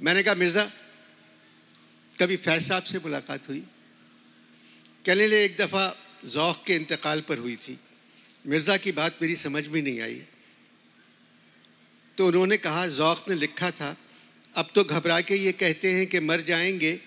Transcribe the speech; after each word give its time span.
मैंने 0.00 0.22
कहा, 0.22 0.34
मिर्ज़ा, 0.34 0.70
कभी 2.20 2.36
फैज 2.36 2.68
साहब 2.68 2.82
से 2.82 2.98
मुलाकात 2.98 3.48
हुई? 3.48 3.60
कहने 5.06 5.26
लगे, 5.26 5.44
एक 5.44 5.56
दफ़ा 5.56 5.96
जौक 6.24 6.64
के 6.66 6.74
इंतकाल 6.74 7.20
पर 7.20 7.38
हुई 7.38 7.56
थी। 7.56 7.78
मिर्ज़ा 8.46 8.76
की 8.76 8.92
बात 8.92 9.18
मेरी 9.22 9.36
समझ 9.36 9.66
में 9.68 9.82
नहीं 9.82 10.00
आई। 10.00 10.22
तो 12.18 12.26
उन्होंने 12.26 12.56
कहा, 12.56 12.86
जौक 12.86 13.24
ने 13.28 13.34
लिखा 13.34 13.70
था। 13.70 13.96
अब 14.54 14.68
तो 14.74 14.84
घबरा 14.84 15.20
के 15.20 15.34
ये 15.34 15.52
कहते 15.52 15.92
हैं 15.92 16.06
कि 16.06 16.20
मर 16.20 16.40
जाएँगे। 16.40 17.00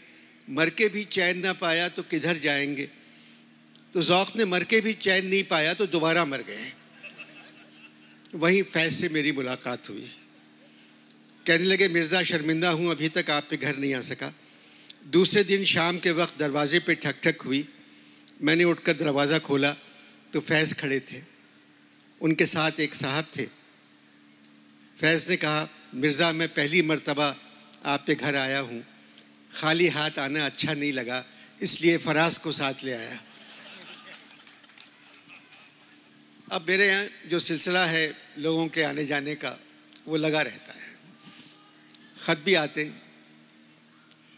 मर 0.50 0.70
के 0.70 0.90
भी 0.90 1.04
चैन 1.04 1.40
ना 1.40 1.54
पाया 1.54 1.90
तो 1.90 2.04
किधर 2.04 2.38
जाएँगे? 2.38 2.90
तो 3.94 4.04
जौक 4.04 4.36
ने 4.36 4.46
मर 4.46 4.64
के 4.64 4.82
भी 4.82 4.94
चैन 4.94 5.26
नहीं 5.26 5.44
पाया 5.44 5.74
तो 5.74 5.86
दोबारा 5.88 6.26
मर 6.26 6.42
गए 6.42 6.74
वहीं 8.36 8.64
फैज 8.64 8.94
से 8.94 9.10
मेरी 9.10 9.32
मुलाकात 9.32 9.90
हुई। 9.90 10.21
कहने 11.46 11.66
लगे, 11.66 11.88
मिर्ज़ा, 11.88 12.22
शर्मिंदा 12.24 12.70
हूँ, 12.72 12.92
अभी 12.92 13.10
तक 13.10 13.30
आप 13.32 13.48
पे 13.50 13.58
घर 13.58 13.76
नहीं 13.78 13.94
आ 13.94 14.02
सका। 14.04 14.32
दूसरे 15.08 15.44
दिन 15.44 15.64
शाम 15.66 15.98
के 16.00 16.12
वक्त 16.14 16.38
दरवाजे 16.40 16.80
पे 16.80 16.96
ठक 16.96 17.16
ठक 17.24 17.42
हुई। 17.42 17.68
मैंने 18.42 18.64
उठकर 18.64 18.94
दरवाज़ा 18.96 19.40
खोला 19.40 19.72
तो 20.34 20.40
फैज़ 20.40 20.74
खड़े 20.76 21.00
थे। 21.02 21.22
उनके 22.22 22.46
साथ 22.46 22.80
एक 22.80 22.94
साहब 22.94 23.26
थे। 23.38 23.46
फैज़ 24.98 25.30
ने 25.30 25.36
कहा, 25.38 25.68
मिर्ज़ा, 25.96 26.32
मैं 26.32 26.48
पहली 26.50 26.82
मर्तबा 26.84 27.36
आप 27.86 28.04
पे 28.08 28.16
घर 28.16 28.36
आया 28.38 28.60
हूँ। 28.62 28.84
खाली 29.52 29.88
हाथ 29.90 30.20
आना 30.20 30.46
अच्छा 30.46 30.74
नहीं 30.74 30.92
लगा, 30.94 31.24
इसलिए 31.60 31.98
फराज 32.00 32.38
को 32.38 32.52
साथ 32.52 32.84
ले 32.84 32.94
आया। 32.94 33.18
अब 36.48 36.66
मेरे 36.68 36.88
यहाँ 36.88 37.06
जो 37.30 37.40
सिलसिला 37.42 37.86
है 37.86 38.06
लोगों 38.38 38.68
के 38.68 38.82
आने 38.84 39.06
जाने 39.06 39.36
का, 39.36 39.58
वो 40.08 40.16
लगा 40.18 40.42
रहता 40.42 40.74
है। 40.74 40.81
ख़त 42.22 42.38
भी 42.38 42.54
आते 42.54 42.92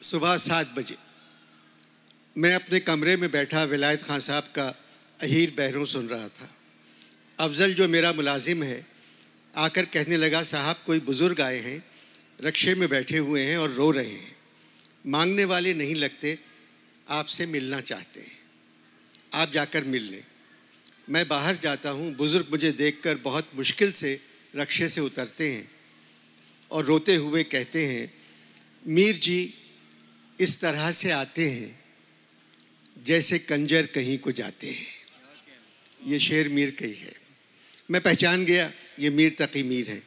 सुबह 0.02 0.38
सात 0.38 0.68
बजे। 0.68 0.96
मैं 2.38 2.56
अपने 2.56 2.80
कमरे 2.80 3.18
में 3.18 3.32
बैठा 3.32 3.64
विलायत 3.64 4.04
खान 4.04 4.20
साहब 4.20 4.44
का 4.44 4.76
अहीर 5.22 5.54
बहरों 5.58 5.86
सुन 5.86 6.08
रहा 6.08 6.28
था। 6.28 6.56
अफजल 7.40 7.74
जो 7.74 7.88
मेरा 7.88 8.14
मुलाजिम 8.14 8.64
है, 8.64 8.88
आकर 9.56 9.86
कहने 9.86 10.18
लगा, 10.18 10.44
साहब, 10.44 10.76
कोई 10.86 11.00
बुज़ुर्ग 11.00 11.42
आए 11.42 11.60
हैं, 11.60 11.86
रक्षे 12.42 12.76
में 12.76 12.90
बैठे 12.90 13.18
हुए 13.18 13.44
हैं 13.44 13.58
और 13.58 13.72
रो 13.72 13.92
रहे 13.92 14.12
हैं। 14.12 14.36
मांगने 15.08 15.46
वाले 15.46 15.74
नहीं 15.74 15.96
लगते, 15.96 16.40
आपसे 17.10 17.46
मिलना 17.46 17.82
चाहते 17.82 18.20
हैं। 18.20 18.40
आप 19.34 19.52
जाकर 19.52 19.84
मिल 19.84 20.04
लें। 20.04 20.24
मैं 21.10 21.28
बाहर 21.28 21.56
जाता 21.56 21.90
हूँ, 21.90 22.16
बुज़ुर्ग 22.16 22.48
मुझे 22.52 22.72
देखकर 22.72 23.16
बहुत 23.16 23.50
मुश्किल 23.56 23.92
से 23.92 24.22
रक्षे 24.56 24.90
से 24.90 25.02
उतरते 25.02 25.52
हैं। 25.52 25.73
और 26.74 26.86
रोते 26.86 27.16
हुए 27.16 27.44
कहते 27.44 27.86
हैं, 27.86 28.14
मीर 28.86 29.16
जी, 29.16 29.54
इस 30.40 30.60
तरह 30.60 30.92
से 30.92 31.12
आते 31.12 31.50
हैं 31.50 31.80
जैसे 32.98 33.40
कंजर 33.40 33.86
कहीं 33.86 34.18
को 34.18 34.32
जाते 34.32 34.70
हैं। 34.70 34.88
ये 36.06 36.20
शेर 36.20 36.50
मीर 36.50 36.72
का 36.72 36.86
ही 36.86 36.98
मैं 37.92 38.02
पहचान 38.02 38.46
गया, 38.46 38.72
ये 39.00 39.10
मीर 39.10 39.36
तकी 39.40 39.64
मीर 39.64 39.90
है। 39.92 40.02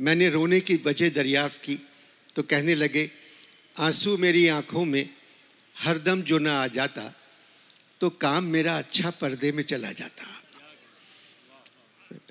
मैंने 0.00 0.28
रोने 0.28 0.60
की 0.60 0.74
वजह 0.84 1.08
दरियाफ्त 1.10 1.60
की 1.62 1.78
तो 2.36 2.42
कहने 2.42 2.74
लगे, 2.74 3.10
आँसू 3.78 4.16
मेरी 4.16 4.46
आँखों 4.48 4.84
में 4.84 5.08
हरदम 5.76 6.22
जो 6.22 6.38
ना 6.38 6.52
आ 6.62 6.66
जाता 6.66 7.02
तो 8.00 8.10
काम 8.10 8.44
मेरा 8.44 8.76
अच्छा 8.78 9.10
पर्दे 9.10 9.52
में 9.52 9.62
चला 9.62 9.92
जाता। 9.92 10.24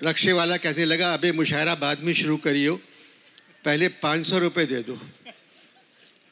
रक्षे 0.02 0.32
वाला 0.32 0.56
कहने 0.56 0.84
लगा, 0.84 1.12
अबे, 1.14 1.32
मुशायरा 1.32 1.74
बाद 1.74 2.00
में 2.00 2.12
शुरू 2.12 2.36
करियो। 2.36 2.80
पहले 3.64 3.88
पाँच 3.88 4.26
सौ 4.26 4.38
रुपये 4.38 4.66
दे 4.66 4.82
दो। 4.82 5.00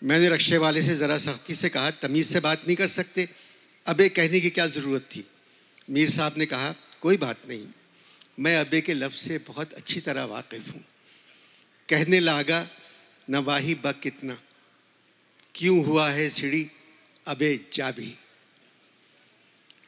मैंने 0.03 0.29
रक्षे 0.29 0.59
वाले 0.59 0.83
से 0.83 0.97
ज़रा 0.97 1.19
सख्ती 1.19 1.55
से 1.55 1.69
कहा, 1.69 1.91
तमीज़ 1.91 2.33
से 2.33 2.41
बात 2.41 2.63
नहीं 2.67 2.77
कर 2.77 2.87
सकते। 2.87 3.29
अबे 3.87 4.09
कहने 4.09 4.41
की 4.41 4.51
क्या 4.51 4.67
ज़रूरत 4.67 5.03
थी? 5.03 5.25
मीर 5.91 6.11
साहब 6.11 6.35
ने 6.39 6.47
कहा, 6.47 6.75
कोई 7.01 7.17
बात 7.17 7.37
नहीं। 7.49 7.67
मैं 8.41 8.57
अबे 8.57 8.81
के 8.81 8.95
लफ्ज़ 8.95 9.17
से 9.17 9.39
बहुत 9.39 9.73
अच्छी 9.73 10.01
तरह 10.01 10.25
वाकिफ़ 10.25 10.71
हूँ। 10.71 10.85
कहने 11.89 12.21
लगा 12.21 12.69
न 13.31 13.35
नवाही 13.35 13.75
बक 13.75 14.01
कितना। 14.01 14.39
क्यों 15.55 15.85
हुआ 15.85 16.11
है 16.11 16.29
सीढ़ी? 16.31 16.71
अबे 17.29 17.67
जा 17.73 17.91
भी 17.91 18.15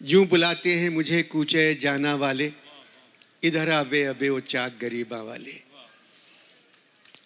यूँ 0.03 0.27
बुलाते 0.27 0.75
हैं 0.75 0.91
मुझे 0.91 1.23
कूचे 1.23 1.75
जाना 1.75 2.15
वाले। 2.15 2.53
इधर 3.43 3.69
अबे 3.69 4.05
अबे 4.05 4.29
वो 4.29 4.41
चाक 4.41 4.79
गरीबा 4.81 5.23
वाले। 5.23 5.74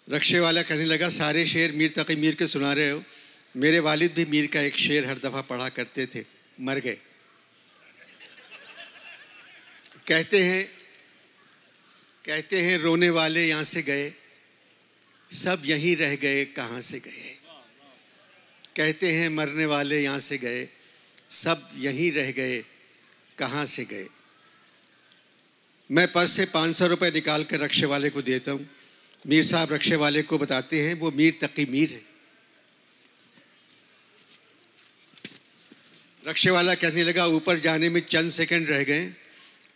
रक्षे 0.08 0.40
वाला 0.40 0.62
कहने 0.62 0.84
लगा, 0.84 1.08
सारे 1.08 1.46
शेर 1.46 1.72
मीर 1.72 1.92
तकी 1.96 2.16
मीर 2.16 2.34
के 2.34 2.46
सुना 2.46 2.72
रहे 2.72 2.90
हो। 2.90 3.02
मेरे 3.56 3.78
वालिद 3.80 4.12
भी 4.14 4.24
मीर 4.24 4.46
का 4.46 4.60
एक 4.60 4.76
शेर 4.76 5.06
हर 5.06 5.18
दफ़ा 5.18 5.40
पढ़ा 5.40 5.68
करते 5.68 6.06
थे, 6.06 6.24
मर 6.60 6.78
गए। 6.78 6.98
कहते 10.08 10.42
हैं 10.44 10.64
कहते 12.24 12.60
हैं, 12.60 12.78
रोने 12.78 13.10
वाले 13.10 13.46
यहाँ 13.48 13.64
से 13.64 13.82
गए। 13.82 14.12
सब 15.32 15.62
यहीं 15.64 15.96
रह 15.96 16.14
गए, 16.16 16.44
कहाँ 16.44 16.80
से 16.80 16.98
गए? 17.00 17.36
कहते 18.76 19.12
हैं, 19.12 19.28
मरने 19.28 19.66
वाले 19.66 20.00
यहाँ 20.00 20.18
से 20.18 20.38
गए। 20.38 20.68
सब 21.30 21.68
यहीं 21.76 22.10
रह 22.12 22.30
गए, 22.32 22.58
कहाँ 23.38 23.64
से 23.66 23.84
गए? 23.84 24.06
मैं 25.90 26.12
पर्स 26.12 26.32
से 26.32 26.46
पाँच 26.46 26.76
सौ 26.76 26.86
रुपये 26.86 27.10
निकाल 27.10 27.44
कर 27.44 27.60
रक्षे 27.60 27.86
वाले 27.86 28.10
को 28.10 28.22
देता 28.22 28.52
हूँ। 28.52 28.68
मीर 29.26 29.44
साहब 29.44 29.72
रक्षे 29.72 29.96
वाले 29.96 30.22
को 30.22 30.38
बताते 30.38 30.80
हैं, 30.80 30.94
वो 30.94 31.10
मीर 31.10 31.38
तकी 31.42 31.66
मीर 31.66 31.90
है। 31.90 32.02
रक्षे 36.28 36.50
वाला 36.50 36.74
कहने 36.74 37.02
लगा, 37.02 37.26
ऊपर 37.26 37.58
जाने 37.58 37.88
में 37.88 38.00
चंद 38.00 38.30
सेकंड 38.30 38.70
रह 38.70 38.82
गए 38.82 39.12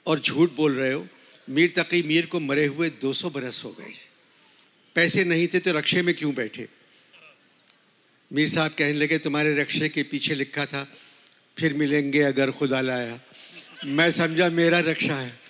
और 0.06 0.20
झूठ 0.20 0.52
बोल 0.52 0.74
रहे 0.74 0.92
हो। 0.92 1.08
मीर 1.50 1.72
तकी 1.76 2.02
मीर 2.02 2.26
को 2.26 2.40
मरे 2.40 2.66
हुए 2.66 2.90
200 2.90 3.30
बरस 3.30 3.64
हो 3.64 3.70
गए। 3.70 3.94
पैसे 4.94 5.24
नहीं 5.24 5.48
थे 5.48 5.58
तो 5.58 5.72
रक्षे 5.72 6.02
में 6.02 6.14
क्यों 6.14 6.34
बैठे? 6.34 6.68
मीर 8.32 8.48
साहब 8.48 8.72
कहने 8.72 8.92
लगे, 8.92 9.18
तुम्हारे 9.18 9.54
रक्षे 9.54 9.88
के 9.88 10.02
पीछे 10.02 10.34
लिखा 10.34 10.66
था, 10.66 10.88
फिर 11.58 11.74
मिलेंगे 11.74 12.22
अगर 12.22 12.50
खुदा 12.50 12.80
लाया। 12.80 13.20
मैं 13.84 14.10
समझा 14.10 14.48
मेरा 14.50 14.78
रक्षा 14.78 15.16
है। 15.16 15.40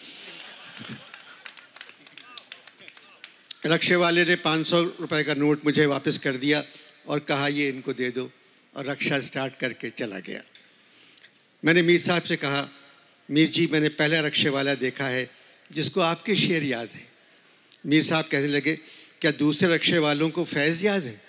रक्षे 3.67 3.95
वाले 3.95 4.25
ने 4.25 4.37
पाँच 4.37 4.67
सौ 4.67 4.83
रुपये 4.83 5.23
का 5.25 5.35
नोट 5.35 5.65
मुझे 5.65 5.87
वापस 5.87 6.19
कर 6.19 6.37
दिया 6.37 6.65
और 7.07 7.19
कहा, 7.19 7.49
ये 7.49 7.69
इनको 7.69 7.93
दे 7.93 8.11
दो। 8.11 8.31
और 8.77 8.87
रक्षा 8.87 9.21
स्टार्ट 9.21 9.57
करके 9.61 9.91
चला 9.91 10.19
गया। 10.19 10.43
मैंने 11.65 11.83
मीर 11.83 12.01
साहब 12.01 12.23
से 12.23 12.37
कहा, 12.37 12.69
मीर 13.31 13.51
जी, 13.51 13.67
मैंने 13.67 13.89
पहला 13.89 14.21
रक्षे 14.21 14.49
वाला 14.49 14.75
देखा 14.75 15.07
है 15.07 15.31
जिसको 15.73 16.01
आपके 16.01 16.37
शेर 16.37 16.65
याद 16.65 16.89
है। 16.95 17.09
मीर 17.87 18.03
साहब 18.03 18.25
कहने 18.25 18.47
लगे, 18.47 18.75
क्या 19.21 19.31
दूसरे 19.31 19.75
रक्षे 19.75 19.99
वालों 19.99 20.31
को 20.31 20.45
फैज़ 20.45 20.85
याद 20.85 21.05
है। 21.05 21.23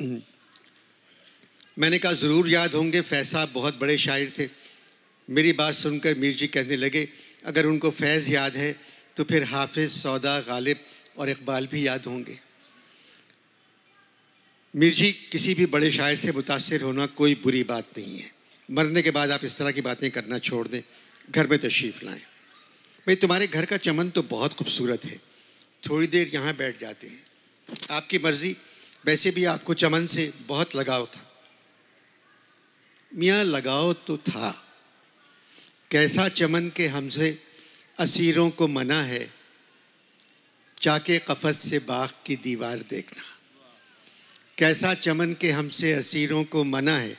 मैंने 1.78 1.98
कहा, 1.98 2.12
ज़रूर 2.12 2.48
याद 2.48 2.74
होंगे, 2.74 3.00
फैज़ 3.00 3.28
साहब 3.28 3.52
बहुत 3.52 3.78
बड़े 3.78 3.98
शायर 3.98 4.32
थे। 4.38 4.48
मेरी 5.30 5.52
बात 5.52 5.74
सुनकर 5.74 6.14
मीर 6.14 6.34
जी 6.34 6.46
कहने 6.46 6.76
लगे 6.76 7.08
अगर 7.44 7.66
उनको 7.66 7.90
फैज़ 7.90 8.30
याद 8.30 8.56
है 8.56 8.80
तो 9.16 9.24
फिर 9.24 9.44
हाफिज़, 9.44 9.90
सौदा, 9.90 10.40
गालिब 10.40 10.80
और 11.18 11.28
इकबाल 11.28 11.66
भी 11.66 11.86
याद 11.86 12.04
होंगे। 12.04 12.40
मीर 14.76 14.94
जी, 14.94 15.12
किसी 15.12 15.54
भी 15.54 15.66
बड़े 15.66 15.90
शायर 15.90 16.16
से 16.16 16.32
मुतासर 16.32 16.82
होना 16.82 17.06
कोई 17.06 17.34
बुरी 17.34 17.62
बात 17.62 17.86
नहीं 17.98 18.18
है। 18.18 18.32
मरने 18.70 19.02
के 19.02 19.10
बाद 19.10 19.30
आप 19.30 19.44
इस 19.44 19.56
तरह 19.56 19.70
की 19.70 19.80
बातें 19.80 20.10
करना 20.10 20.38
छोड़ 20.38 20.68
दें। 20.68 20.82
घर 21.30 21.46
में 21.46 21.58
तशरीफ़ 21.58 22.04
लाएँ। 22.04 22.20
भाई, 23.06 23.14
तुम्हारे 23.14 23.46
घर 23.46 23.64
का 23.64 23.76
चमन 23.76 24.10
तो 24.10 24.22
बहुत 24.22 24.52
खूबसूरत 24.52 25.04
है। 25.04 25.20
थोड़ी 25.88 26.06
देर 26.06 26.30
यहाँ 26.34 26.56
बैठ 26.56 26.80
जाते 26.80 27.06
हैं। 27.06 27.26
आपकी 27.90 28.18
मर्ज़ी, 28.18 28.56
वैसे 29.06 29.30
भी 29.30 29.44
आपको 29.44 29.74
चमन 29.74 30.06
से 30.06 30.32
बहुत 30.46 30.76
लगाव 30.76 31.06
था। 31.06 31.30
मियाँ, 33.14 33.44
लगाव 33.44 33.92
तो 33.92 34.16
था। 34.16 34.63
कैसा 35.94 36.28
चमन 36.28 36.72
के 36.76 36.86
हमसे 36.86 37.38
असीरों 37.98 38.50
को 38.50 38.66
मना 38.68 39.02
है 39.02 39.30
चाके 40.82 41.18
कफस 41.18 41.56
से 41.70 41.78
बाग 41.78 42.08
की 42.26 42.36
दीवार 42.36 42.78
देखना। 42.78 43.22
कैसा 44.58 44.94
चमन 44.94 45.36
के 45.40 45.50
हमसे 45.50 45.92
असीरों 45.92 46.44
को 46.44 46.64
मना 46.64 46.96
है 46.98 47.18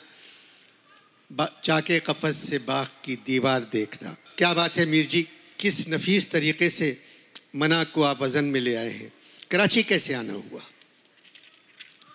चाके 1.64 2.00
कफस 2.00 2.36
से 2.50 2.58
बाग 2.58 2.88
की 3.06 3.16
दीवार 3.16 3.64
देखना। 3.72 4.16
क्या 4.38 4.54
बात 4.54 4.78
है 4.78 4.86
मीर 4.86 5.06
जी, 5.06 5.28
किस 5.60 5.88
नफीस 5.90 6.32
तरीके 6.32 6.70
से 6.70 7.02
मना 7.56 7.84
को 7.84 8.04
आप 8.04 8.22
वज़न 8.22 8.46
में 8.46 8.60
ले 8.60 8.76
आए 8.76 8.92
हैं? 8.92 9.14
कराची 9.52 9.84
कैसे 9.84 10.14
आना 10.14 10.34
हुआ? 10.34 10.62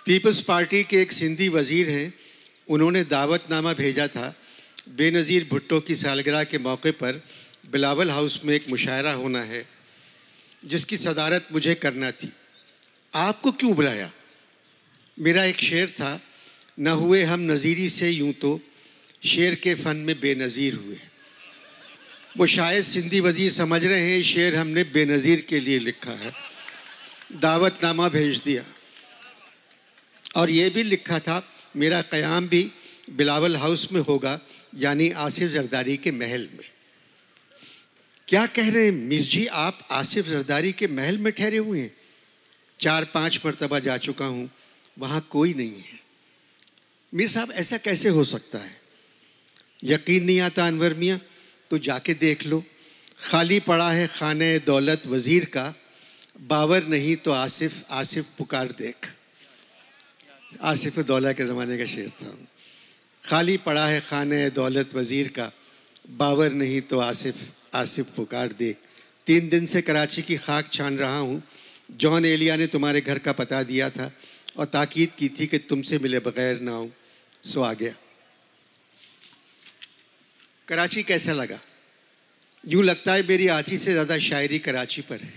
पीपल्स 0.04 0.40
पार्टी 0.40 0.84
के 0.84 1.00
एक 1.02 1.12
सिंधी 1.12 1.48
वज़ीर 1.48 1.90
हैं, 1.90 2.14
उन्होंने 2.68 3.04
दावतनामा 3.04 3.72
भेजा 3.72 4.08
था 4.08 4.34
बेनज़ीर 4.86 5.46
भुट्टो 5.50 5.80
की 5.80 5.96
सालगिरह 5.96 6.44
के 6.44 6.58
मौके 6.58 6.90
पर 6.92 7.22
बिलावल 7.72 8.10
हाउस 8.10 8.40
में 8.44 8.54
एक 8.54 8.68
मुशायरा 8.70 9.12
होना 9.12 9.42
है, 9.42 9.64
जिसकी 10.62 10.96
सदारत 10.96 11.48
मुझे 11.52 11.74
करना 11.74 12.10
थी। 12.10 12.32
आपको 13.14 13.52
क्यों 13.52 13.74
बुलाया? 13.74 14.10
मेरा 15.18 15.44
एक 15.44 15.60
शेर 15.60 15.90
था, 15.90 16.20
न 16.80 16.88
हुए 16.88 17.22
हम 17.24 17.40
नज़ीरी 17.42 17.88
से 17.90 18.10
यूँ 18.10 18.32
तो 18.32 18.60
शेर 19.22 19.54
के 19.54 19.74
फ़न 19.74 19.96
में 19.98 20.20
बेनज़ीर 20.20 20.74
हुए। 20.74 20.96
वो 22.38 22.46
शायद 22.46 22.84
सिंधी 22.84 23.20
वज़ीर 23.20 23.50
समझ 23.52 23.84
रहे 23.84 24.02
हैं, 24.02 24.22
शेर 24.22 24.56
हमने 24.56 24.84
बेनज़ीर 24.86 25.40
के 25.48 25.60
लिए 25.60 25.78
लिखा 25.78 26.12
है। 26.12 26.32
दावतनामा 27.34 28.08
भेज 28.08 28.38
दिया। 28.38 28.64
और 30.36 30.50
ये 30.50 30.68
भी 30.70 30.82
लिखा 30.82 31.18
था, 31.18 31.42
मेरा 31.76 32.00
क़याम 32.02 32.48
भी 32.48 32.70
बिलावल 33.10 33.56
हाउस 33.56 33.88
में 33.92 34.00
होगा 34.00 34.40
यानी 34.78 35.10
आसिफ 35.10 35.50
जरदारी 35.50 35.96
के 35.96 36.10
महल 36.10 36.48
में। 36.52 36.70
क्या 38.28 38.46
कह 38.46 38.70
रहे 38.70 38.84
हैं, 38.84 38.92
मिर्जी, 38.92 39.46
आप 39.46 39.88
आसिफ 39.90 40.28
जरदारी 40.28 40.72
के 40.72 40.86
महल 40.86 41.18
में 41.18 41.32
ठहरे 41.32 41.56
हुए 41.56 41.80
हैं? 41.80 41.96
चार 42.80 43.04
पाँच 43.04 43.40
मरतबा 43.46 43.78
जा 43.78 43.96
चुका 43.96 44.26
हूँ, 44.26 44.50
वहाँ 44.98 45.26
कोई 45.30 45.54
नहीं 45.54 45.74
है। 45.74 46.00
मीर 47.14 47.28
साहब, 47.28 47.52
ऐसा 47.52 47.76
कैसे 47.76 48.08
हो 48.08 48.24
सकता 48.24 48.58
है? 48.58 48.80
यकीन 49.84 50.24
नहीं 50.24 50.40
आता 50.40 50.66
अनवर 50.66 50.94
मियाँ 50.94 51.20
तो 51.70 51.78
जाके 51.78 52.14
देख 52.14 52.46
लो। 52.46 52.64
खाली 53.24 53.60
पड़ा 53.60 53.92
है 53.92 54.06
खाने 54.06 54.58
दौलत 54.58 55.06
वज़ीर 55.06 55.44
का, 55.44 55.74
बावर 56.40 56.86
नहीं 56.86 57.16
तो 57.16 57.32
आसिफ 57.32 57.84
आसिफ 57.90 58.26
पुकार 58.38 58.66
देख। 58.66 59.14
आसिफ 60.62 60.98
दौला 60.98 61.32
के 61.32 61.44
ज़माने 61.44 61.78
का 61.78 61.84
शेर 61.86 62.08
था। 62.08 62.46
खाली 63.24 63.56
पड़ा 63.58 63.86
है 63.86 64.00
खाने 64.00 64.48
दौलत 64.50 64.94
वज़ीर 64.94 65.28
का। 65.28 65.50
बावर 66.10 66.52
नहीं 66.52 66.80
तो 66.82 66.98
आसिफ 67.00 67.36
आसिफ 67.74 68.06
पुकार 68.16 68.52
देख 68.58 68.76
तीन 69.26 69.48
दिन 69.48 69.66
से 69.66 69.82
कराची 69.82 70.22
की 70.22 70.36
खाक 70.38 70.70
छान 70.72 70.96
रहा 70.98 71.18
हूँ। 71.18 71.42
जॉन 71.92 72.24
एलिया 72.24 72.56
ने 72.56 72.66
तुम्हारे 72.66 73.00
घर 73.00 73.18
का 73.18 73.32
पता 73.34 73.62
दिया 73.62 73.90
था 73.90 74.10
और 74.56 74.66
ताकीद 74.66 75.10
की 75.18 75.28
थी 75.30 75.46
कि 75.46 75.58
तुमसे 75.60 75.98
मिले 75.98 76.18
बगैर 76.20 76.60
ना 76.60 76.72
आऊँ 76.72 76.90
सो 77.44 77.62
आ 77.62 77.72
गया। 77.72 77.94
कराची 80.68 81.02
कैसा 81.02 81.32
लगा? 81.32 81.58
यूँ 82.64 82.82
लगता 82.84 83.12
है 83.12 83.22
मेरी 83.22 83.46
आती 83.50 83.76
से 83.76 83.92
ज़्यादा 83.92 84.18
शायरी 84.20 84.58
कराची 84.58 85.02
पर 85.02 85.20
है। 85.20 85.32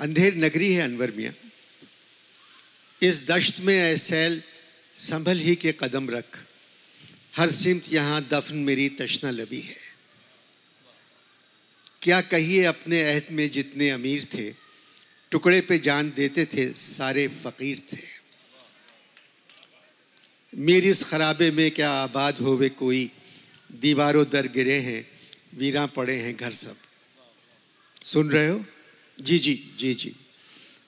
अंधेर 0.00 0.36
नगरी 0.36 0.72
है, 0.74 0.82
अनवर 0.82 1.12
मियाँ। 1.16 1.32
इस 3.00 3.26
दश्त 3.28 3.60
में 3.60 3.76
ऐसैल 3.76 4.42
संभल 4.96 5.38
ही 5.38 5.56
के 5.56 5.72
कदम 5.72 6.10
रख। 6.10 6.44
हर 7.36 7.50
सिमत 7.50 7.82
यहाँ 7.92 8.28
दफन 8.30 8.56
मेरी 8.56 8.88
तशना 8.88 9.30
लबी 9.30 9.60
है। 9.60 9.92
क्या 12.02 12.20
कहिए 12.20 12.64
अपने 12.64 13.02
अहद 13.02 13.26
में 13.30 13.50
जितने 13.50 13.90
अमीर 13.90 14.24
थे, 14.24 14.54
टुकड़े 15.30 15.60
पे 15.60 15.78
जान 15.78 16.12
देते 16.16 16.46
थे, 16.46 16.72
सारे 16.72 17.28
फ़कीर 17.28 17.82
थे। 17.92 18.22
मेरी 20.54 20.90
इस 20.90 21.04
खराबे 21.04 21.50
में 21.50 21.70
क्या 21.70 21.90
आबाद 21.90 22.38
होवे 22.38 22.68
कोई? 22.68 23.10
दीवारों 23.72 24.26
दर 24.32 24.46
गिरे 24.46 24.78
हैं, 24.78 25.10
वीरा 25.54 25.86
पड़े 25.86 26.16
हैं 26.16 26.36
घर 26.36 26.50
सब। 26.50 26.76
सुन 28.04 28.30
रहे 28.30 28.48
हो? 28.48 28.64
जी 29.20 29.38
जी 29.38 29.76
जी 29.78 29.94
जी। 29.94 30.16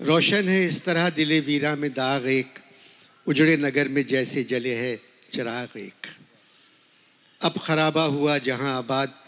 रोशन 0.00 0.48
है 0.48 0.66
इस 0.66 0.84
तरह 0.84 1.10
दिले 1.10 1.40
वीरा 1.40 1.76
में 1.76 1.90
दाग 1.90 2.26
एक। 2.26 2.63
उजड़े 3.28 3.56
नगर 3.56 3.88
में 3.88 4.06
जैसे 4.06 4.44
जले 4.44 4.74
है 4.74 4.96
चिराग 5.32 5.76
एक। 5.76 6.06
अब 7.42 7.58
खराबा 7.58 8.02
हुआ 8.02 8.38
जहाँ 8.38 8.78
आबाद, 8.78 9.20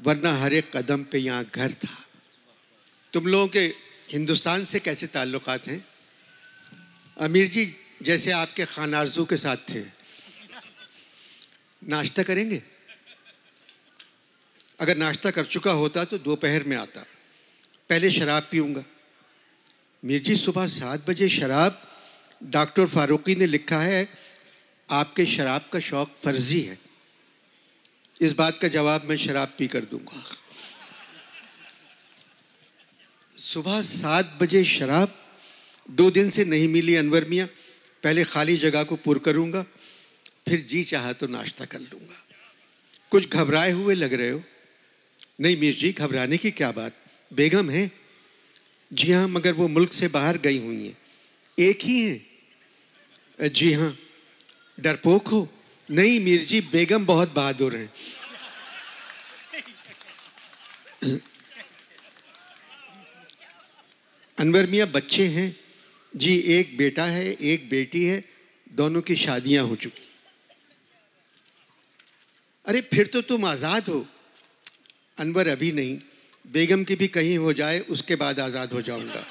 वरना 0.00 0.34
हर 0.34 0.54
एक 0.54 0.76
कदम 0.76 1.04
पे 1.04 1.18
यहाँ 1.18 1.44
घर 1.54 1.72
था। 1.72 2.04
तुम 3.12 3.26
लोगों 3.26 3.48
के 3.48 3.74
हिंदुस्तान 4.10 4.64
से 4.64 4.80
कैसे 4.80 5.06
ताल्लुकात 5.06 5.66
हैं? 5.66 5.86
अमीर 7.18 7.48
जी, 7.48 7.76
जैसे 8.02 8.30
आपके 8.30 8.64
खान 8.64 8.94
आरज़ू 8.94 9.24
के 9.24 9.36
साथ 9.36 9.56
थे। 9.56 9.84
नाश्ता 11.88 12.22
करेंगे? 12.22 12.62
अगर 14.80 14.96
नाश्ता 14.96 15.30
कर 15.30 15.44
चुका 15.44 15.72
होता 15.72 16.04
तो 16.04 16.18
दोपहर 16.18 16.64
में 16.64 16.76
आता। 16.76 17.04
पहले 17.88 18.10
शराब 18.10 18.48
पीऊँगा। 18.50 18.84
मीर 20.04 20.22
जी, 20.22 20.36
सुबह 20.36 20.66
सात 20.66 21.10
बजे 21.10 21.28
शराब 21.28 21.88
डॉक्टर 22.42 22.86
फारूकी 22.86 23.34
ने 23.34 23.46
लिखा 23.46 23.78
है, 23.78 24.08
आपके 24.90 25.26
शराब 25.26 25.70
का 25.72 25.80
शौक 25.80 26.16
फर्जी 26.22 26.60
है। 26.60 26.78
इस 28.20 28.32
बात 28.32 28.58
का 28.58 28.68
जवाब 28.68 29.04
मैं 29.04 29.16
शराब 29.16 29.54
पी 29.58 29.66
कर 29.66 29.80
दूँगा। 29.80 30.24
सुबह 33.38 33.82
सात 33.82 34.38
बजे 34.40 34.64
शराब, 34.64 35.14
दो 35.90 36.10
दिन 36.10 36.30
से 36.30 36.44
नहीं 36.44 36.68
मिली 36.68 36.96
अनवर 36.96 37.24
मियाँ। 37.24 37.48
पहले 38.02 38.24
खाली 38.24 38.56
जगह 38.56 38.82
को 38.82 38.96
पुर 38.96 39.18
करूँगा, 39.18 39.62
फिर 40.48 40.60
जी 40.60 40.84
चाहा 40.84 41.12
तो 41.12 41.26
नाश्ता 41.26 41.64
कर 41.64 41.80
लूँगा। 41.80 42.24
कुछ 43.10 43.28
घबराए 43.28 43.70
हुए 43.70 43.94
लग 43.94 44.12
रहे 44.12 44.30
हो? 44.30 44.42
नहीं 45.40 45.56
मीर 45.56 45.74
जी, 45.74 45.92
घबराने 45.92 46.38
की 46.38 46.50
क्या 46.50 46.72
बात? 46.72 46.92
बेगम 47.32 47.70
है? 47.70 47.90
जी 48.92 49.12
हाँ 49.12 49.28
मगर 49.28 49.52
वो 49.52 49.68
मुल्क 49.68 49.92
से 49.92 50.08
बाहर 50.08 50.38
गई 50.38 50.58
हुई 50.58 50.86
हैं। 50.86 50.96
एक 51.58 51.82
ही 51.82 52.08
है? 52.08 52.31
जी 53.48 53.72
हाँ 53.72 53.98
डरपोक 54.80 55.28
हो। 55.28 55.48
नहीं, 55.90 56.20
मीर 56.20 56.44
जी, 56.44 56.60
बेगम 56.60 57.06
बहुत 57.06 57.34
बहादुर 57.34 57.76
हैं। 57.76 57.92
अनवर 64.38 64.66
मियाँ, 64.66 64.86
बच्चे 64.86 65.26
हैं। 65.26 65.56
जी, 66.16 66.36
एक 66.38 66.76
बेटा 66.76 67.04
है, 67.04 67.32
एक 67.32 67.68
बेटी 67.68 68.04
है, 68.04 68.24
दोनों 68.72 69.00
की 69.00 69.16
शादियाँ 69.16 69.64
हो 69.64 69.76
चुकी। 69.76 70.08
अरे, 72.66 72.80
फिर 72.80 73.06
तो 73.06 73.22
तुम 73.22 73.44
आज़ाद 73.44 73.88
हो। 73.88 74.06
अनवर 75.18 75.48
अभी 75.48 75.72
नहीं, 75.72 75.98
बेगम 76.52 76.84
की 76.84 76.96
भी 76.96 77.08
कहीं 77.08 77.38
हो 77.38 77.52
जाए, 77.52 77.80
उसके 77.80 78.16
बाद 78.16 78.40
आज़ाद 78.40 78.72
हो 78.72 78.82
जाऊँगा। 78.82 79.26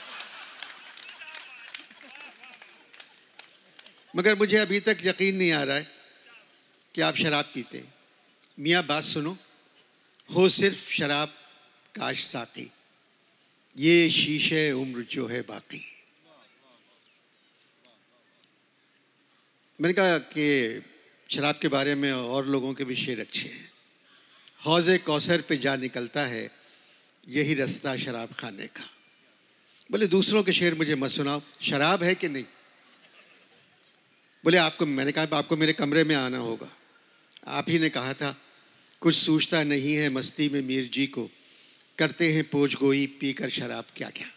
मगर 4.16 4.36
मुझे 4.36 4.58
अभी 4.58 4.80
तक 4.80 4.98
यकीन 5.04 5.36
नहीं 5.36 5.52
आ 5.52 5.64
रहा 5.64 5.76
है 5.76 5.92
कि 6.96 7.02
आप 7.02 7.16
शराब 7.16 7.52
पीते 7.54 7.78
हैं। 7.78 7.94
मियाँ, 8.60 8.86
बात 8.86 9.04
सुनो। 9.04 9.38
हो 10.36 10.50
सिर्फ़ 10.50 10.94
शराब, 10.94 11.30
काश 11.96 12.26
साकी। 12.26 12.72
ये 13.78 14.10
शीशे 14.10 14.72
उम्र 14.72 15.02
जो 15.02 15.28
है 15.28 15.42
बाकी। 15.42 15.86
मैंने 19.82 19.94
कहा 19.94 20.18
कि 20.18 20.82
शराब 21.32 21.60
के 21.62 21.68
बारे 21.68 21.96
में 21.96 22.12
और 22.12 22.46
लोगों 22.46 22.74
के 22.74 22.84
भी 22.84 22.96
शेर 22.96 23.20
अच्छे 23.20 23.50
हैं। 23.50 23.72
हौज 24.66 25.00
कौसर 25.06 25.42
पे 25.42 25.58
जा 25.58 25.76
निकलता 25.76 26.26
है, 26.26 26.52
यही 27.28 27.54
रास्ता 27.54 27.98
शराब 27.98 28.34
खाने 28.34 28.68
का। 28.68 28.94
बोले, 29.92 30.08
दूसरों 30.08 30.44
के 30.44 30.54
शेर 30.54 30.76
मुझे 30.76 30.96
मत 30.96 31.10
सुनाओ, 31.10 31.42
शराब 31.62 32.04
है 32.04 32.16
कि 32.16 32.30
नहीं? 32.30 32.46
बोले, 34.44 34.58
आपको, 34.58 34.86
मैंने 34.86 35.12
कहा, 35.12 35.28
आपको 35.34 35.58
मेरे 35.58 35.74
कमरे 35.74 36.04
में 36.04 36.16
आना 36.16 36.38
होगा। 36.38 36.78
आप 37.48 37.66
ही 37.70 37.80
ने 37.80 37.90
कहा 37.90 38.14
था, 38.14 38.42
कुछ 39.02 39.16
सूझता 39.16 39.64
नहीं 39.64 39.96
है 39.96 40.10
मस्ती 40.10 40.50
में 40.50 40.62
मीर 40.62 40.90
जी 40.94 41.08
को। 41.08 41.30
करते 41.98 42.34
हैं 42.34 42.50
पोज 42.50 42.76
गोई 42.76 43.08
पी 43.08 43.34
कर 43.34 43.50
शराब 43.50 43.86
क्या 43.96 44.10
क्या 44.10 44.28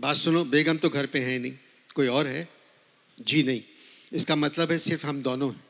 बात 0.00 0.16
सुनो, 0.16 0.44
बेगम 0.44 0.76
तो 0.76 0.88
घर 0.88 1.06
पे 1.06 1.18
है 1.18 1.38
नहीं। 1.38 1.52
कोई 1.94 2.06
और 2.06 2.26
है? 2.26 2.48
जी 3.20 3.42
नहीं। 3.42 3.62
इसका 4.12 4.36
मतलब 4.36 4.72
है 4.72 4.78
सिर्फ़ 4.78 5.06
हम 5.06 5.22
दोनों 5.22 5.52
हैं। 5.52 5.64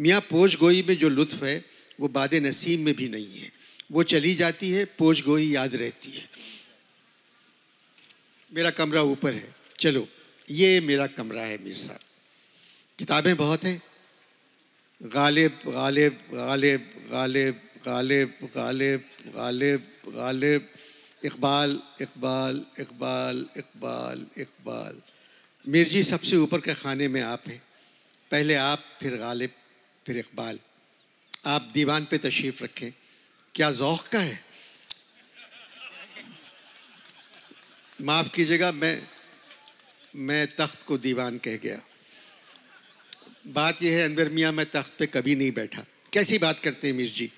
मियाँ, 0.00 0.20
पोज 0.20 0.56
गोई 0.56 0.82
में 0.82 0.98
जो 0.98 1.08
लुत्फ 1.08 1.42
है, 1.42 1.64
वो 2.00 2.08
बाद 2.08 2.34
नसीम 2.34 2.80
में 2.80 2.94
भी 2.94 3.08
नहीं 3.08 3.38
है। 3.38 3.52
वो 3.92 4.02
चली 4.02 4.34
जाती 4.34 4.70
है, 4.70 4.84
पोज 4.84 5.20
गोई 5.20 5.50
याद 5.50 5.74
रहती 5.76 6.10
है। 6.10 6.30
मेरा 8.54 8.70
कमरा 8.70 9.02
ऊपर 9.02 9.34
है। 9.34 9.54
चलो। 9.80 10.08
ये 10.50 10.80
मेरा 10.80 11.06
कमरा 11.06 11.42
है 11.42 11.58
मीर 11.64 11.76
साहब 11.76 12.00
किताबें 12.98 13.36
बहुत 13.36 13.64
हैं। 13.64 13.82
गालिब 15.02 15.58
गालिब 15.66 16.18
गालिब 16.34 17.08
गालिब 17.10 17.60
गालिब 17.86 18.38
गालिब 18.56 19.04
गालिब 19.36 19.92
गालिब, 20.08 20.68
इकबाल 21.24 21.82
इकबाल 22.00 22.66
इकबाल 22.80 23.46
इकबाल 23.56 24.26
इकबाल। 24.36 25.02
मीर 25.68 25.88
जी 25.88 26.02
सबसे 26.02 26.36
ऊपर 26.36 26.60
के 26.60 26.74
खाने 26.74 27.08
में 27.08 27.22
आप 27.22 27.48
हैं। 27.48 27.62
पहले 28.30 28.54
आप, 28.54 28.84
फिर 29.00 29.16
गालिब, 29.16 29.50
फिर 30.06 30.18
इकबाल। 30.18 30.58
आप 31.46 31.70
दीवान 31.74 32.04
पे 32.04 32.18
तशरीफ़ 32.18 32.64
रखें। 32.64 32.92
क्या 33.54 33.70
जौक 33.72 34.06
का 34.06 34.20
है? 34.20 34.44
माफ़ 38.00 38.28
कीजिएगा, 38.28 38.72
मैं 38.72 39.17
मैं 40.14 40.46
तख्त 40.56 40.82
को 40.82 40.98
दीवान 40.98 41.38
कह 41.38 41.56
गया। 41.56 41.80
बात 43.46 43.82
यह 43.82 43.96
है, 43.98 44.04
अनवर 44.04 44.28
मियाँ, 44.28 44.52
मैं 44.52 44.66
तख्त 44.66 44.92
पे 44.98 45.06
कभी 45.06 45.34
नहीं 45.34 45.52
बैठा। 45.52 45.84
कैसी 46.12 46.38
बात 46.38 46.60
करते 46.60 46.88
हैं 46.88 46.94
मीर 46.94 47.08
जी? 47.08 47.30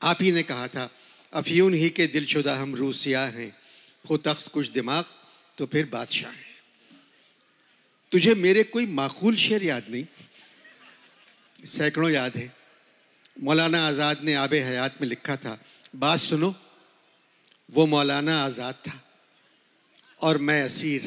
आप 0.00 0.18
ही 0.22 0.32
ने 0.32 0.42
कहा 0.42 0.66
था 0.68 0.90
अफयून 1.32 1.74
ही 1.74 1.88
के 1.90 2.06
दिलशुदा 2.06 2.54
हम 2.56 2.74
रूसिया 2.74 3.24
हैं। 3.26 3.52
हो 4.04 4.16
तख्त 4.16 4.48
कुछ 4.48 4.68
दिमाग 4.70 5.04
तो 5.58 5.66
फिर 5.66 5.86
बादशाह 5.86 6.30
हैं। 6.30 6.46
तुझे 8.12 8.34
मेरे 8.34 8.62
कोई 8.64 8.86
माकूल 8.86 9.36
शेर 9.36 9.62
याद 9.64 9.84
नहीं? 9.90 10.06
सैकड़ों 11.66 12.10
याद 12.10 12.36
है। 12.36 12.52
मौलाना 13.40 13.86
आज़ाद 13.86 14.22
ने 14.24 14.34
आब 14.34 14.54
हयात 14.54 15.00
में 15.00 15.08
लिखा 15.08 15.36
था, 15.36 15.58
बात 15.96 16.18
सुनो, 16.20 16.54
वो 17.68 17.86
मौलाना 17.86 18.44
आज़ाद 18.44 18.74
था 18.86 19.00
और 20.20 20.38
मैं 20.38 20.62
असीर 20.62 21.02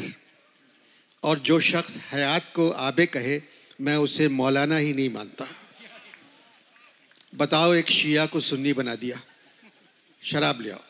और 1.24 1.40
जो 1.40 1.60
शख्स 1.60 2.00
हयात 2.12 2.54
को 2.56 2.70
आबे 2.70 3.06
कहे, 3.06 3.42
मैं 3.82 3.98
उसे 3.98 4.28
मौलाना 4.28 4.78
ही 4.78 4.94
नहीं 4.94 5.10
मानता। 5.10 5.46
बताओ, 7.36 7.74
एक 7.74 7.90
शिया 7.90 8.26
को 8.26 8.40
सुन्नी 8.40 8.74
बना 8.74 8.96
दिया। 8.96 9.22
शराब 10.24 10.62
ले 10.62 10.72
आओ। 10.72 10.84